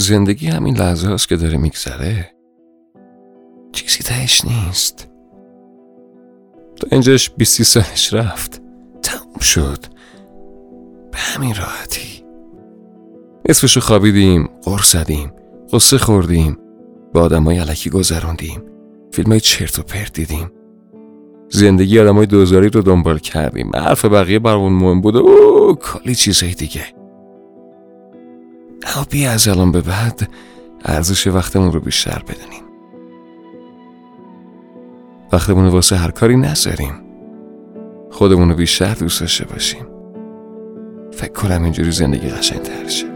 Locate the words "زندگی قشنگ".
41.90-42.88